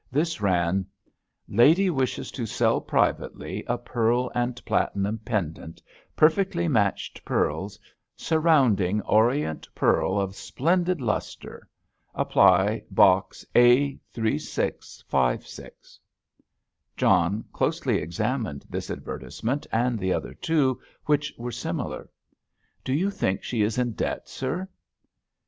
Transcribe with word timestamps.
This 0.11 0.41
ran: 0.41 0.87
"Lady 1.47 1.91
wishes 1.91 2.31
to 2.31 2.47
sell 2.47 2.81
privately 2.81 3.63
a 3.67 3.77
pearl 3.77 4.31
and 4.33 4.59
platinum 4.65 5.19
pendant, 5.19 5.79
perfectly 6.15 6.67
matched 6.67 7.23
pearls, 7.23 7.77
surrounding 8.15 9.01
Orient 9.03 9.67
pearl 9.75 10.19
of 10.19 10.35
splendid 10.35 11.01
lustre.—Apply 11.01 12.81
Box 12.89 13.45
A3656." 13.53 15.99
John 16.97 17.45
closely 17.53 17.97
examined 17.99 18.65
this 18.71 18.89
advertisement, 18.89 19.67
and 19.71 19.99
the 19.99 20.13
other 20.13 20.33
two, 20.33 20.81
which 21.05 21.31
were 21.37 21.51
similar. 21.51 22.09
"Do 22.83 22.91
you 22.93 23.11
think 23.11 23.43
she 23.43 23.61
is 23.61 23.77
in 23.77 23.91
debt, 23.91 24.27
sir?" 24.27 24.67